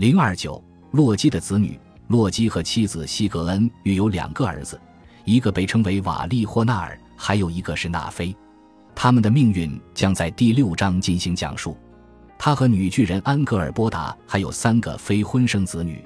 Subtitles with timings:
[0.00, 1.78] 零二九，洛基的子女。
[2.08, 4.80] 洛基和妻子西格恩育有两个儿子，
[5.26, 8.34] 一个被称为瓦利霍纳尔，还有一个是纳菲。
[8.94, 11.76] 他们的命运将在第六章进行讲述。
[12.38, 16.02] 他和女巨人安格尔波达还有三个非婚生子女，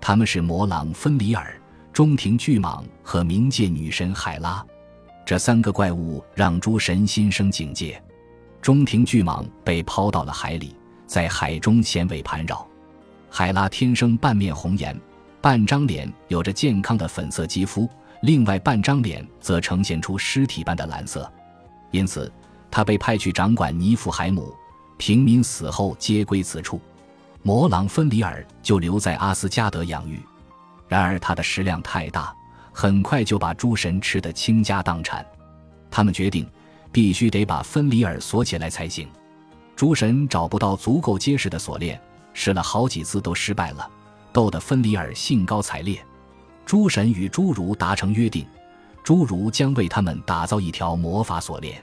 [0.00, 1.60] 他们是魔狼芬里尔、
[1.92, 4.64] 中庭巨蟒和冥界女神海拉。
[5.26, 8.00] 这三个怪物让诸神心生警戒。
[8.60, 10.76] 中庭巨蟒被抛到了海里，
[11.08, 12.64] 在海中衔尾盘绕。
[13.34, 14.94] 海拉天生半面红颜。
[15.40, 17.88] 半张脸有着健康的粉色肌肤，
[18.20, 21.32] 另外半张脸则呈现出尸体般的蓝色，
[21.90, 22.30] 因此
[22.70, 24.54] 他被派去掌管尼弗海姆，
[24.98, 26.78] 平民死后皆归此处。
[27.42, 30.20] 魔狼芬里尔就留在阿斯加德养育，
[30.86, 32.32] 然而他的食量太大，
[32.70, 35.26] 很快就把诸神吃得倾家荡产。
[35.90, 36.46] 他们决定
[36.92, 39.08] 必须得把芬里尔锁起来才行。
[39.74, 42.00] 诸神找不到足够结实的锁链，
[42.32, 43.88] 试了好几次都失败了。
[44.32, 46.02] 逗得芬里尔兴高采烈，
[46.64, 48.46] 诸神与侏儒达成约定，
[49.04, 51.82] 侏儒将为他们打造一条魔法锁链。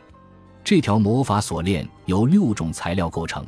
[0.63, 3.45] 这条魔法锁链由六种材料构成，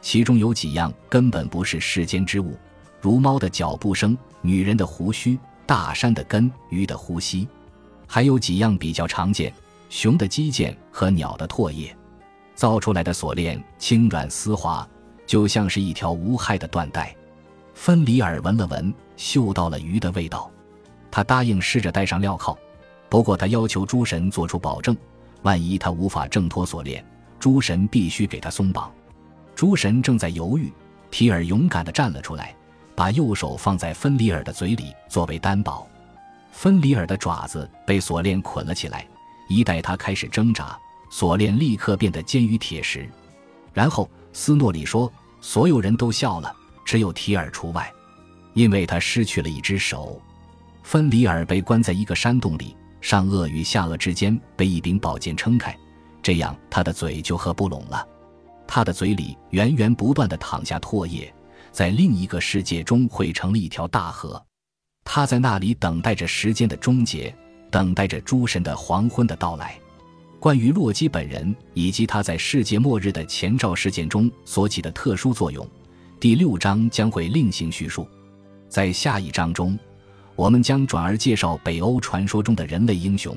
[0.00, 2.56] 其中有几样根本不是世间之物，
[3.00, 7.46] 如猫的脚步声、女人的胡须、大山的根、鱼的呼吸；
[8.06, 9.52] 还有几样比较常见，
[9.88, 11.94] 熊的肌腱和鸟的唾液。
[12.54, 14.88] 造出来的锁链轻软丝滑，
[15.26, 17.14] 就像是一条无害的缎带。
[17.74, 20.50] 芬里尔闻了闻，嗅到了鱼的味道，
[21.10, 22.56] 他答应试着戴上镣铐，
[23.08, 24.96] 不过他要求诸神做出保证，
[25.42, 27.04] 万一他无法挣脱锁链，
[27.40, 28.92] 诸神必须给他松绑。
[29.54, 30.72] 诸神正在犹豫，
[31.10, 32.54] 提尔勇敢地站了出来，
[32.94, 35.86] 把右手放在芬里尔的嘴里作为担保。
[36.52, 39.04] 芬里尔的爪子被锁链捆了起来，
[39.48, 40.78] 一待他开始挣扎，
[41.10, 43.10] 锁链立刻变得坚如铁石。
[43.74, 46.54] 然后斯诺里说：“所有人都笑了。”
[46.86, 47.90] 只有提尔除外，
[48.52, 50.20] 因为他失去了一只手。
[50.82, 55.74] 芬里尔被关在一个山洞里，上颚与下颚之间被一柄宝剑撑开，
[56.22, 58.06] 这样他的嘴就合不拢了。
[58.66, 61.34] 他的嘴里源源不断的淌下唾液，
[61.72, 64.44] 在另一个世界中汇成了一条大河。
[65.04, 67.34] 他在那里等待着时间的终结，
[67.70, 69.78] 等待着诸神的黄昏的到来。
[70.44, 75.66] 关于洛基本人以及他在世界末日的前兆事件中所起的特殊作用。
[76.20, 78.06] 第六章将会另行叙述，
[78.68, 79.78] 在下一章中，
[80.36, 83.34] 我们将转而介绍北欧传说中的人类英雄。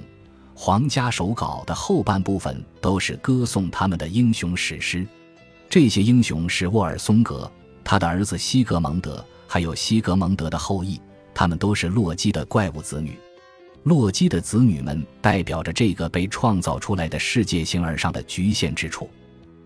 [0.54, 5.08] 皇家手稿的后半部分都是歌颂他们的英雄史诗。
[5.70, 7.50] 这些英雄是沃尔松格、
[7.86, 11.00] 他的儿子西格蒙德，还有西格蒙德的后裔，
[11.34, 13.18] 他们都是洛基的怪物子女。
[13.88, 19.10] 洛基的子女们代表着这个被创造出来的世界形而上的局限之处。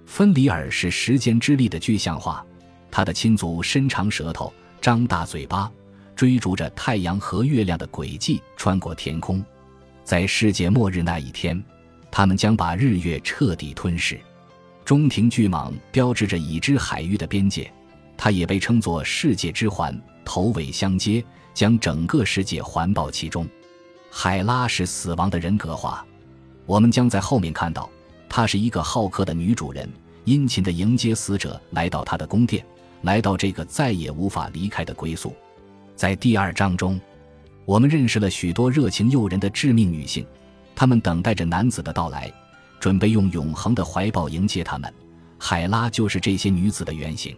[0.06, 2.46] 芬里尔是时间之力的具象化。
[2.92, 5.72] 他的亲族伸长舌头，张大嘴巴，
[6.16, 9.44] 追逐着太阳和月亮的轨迹穿过天空。
[10.04, 11.60] 在世界末日那一天，
[12.12, 14.20] 他们将把日月彻底吞噬。
[14.86, 17.74] 中庭巨蟒标志着已知海域的边界，
[18.16, 23.48] 它也被称作世界之环，头尾相接，将整个世界环抱其中。
[24.14, 26.06] 海拉是死亡的人格化，
[26.66, 27.90] 我们将在后面看到，
[28.28, 29.90] 她是一个好客的女主人，
[30.26, 32.64] 殷勤地迎接死者来到她的宫殿。
[33.04, 35.34] 来到这个再也无法离开的归宿，
[35.96, 37.00] 在第二章中，
[37.66, 40.24] 我们认识了许多热情诱人的致命女性，
[40.76, 42.32] 她们等待着男子的到来，
[42.80, 44.94] 准备用永恒的怀抱迎接他们。
[45.40, 47.36] 海拉就是这些女子的原型。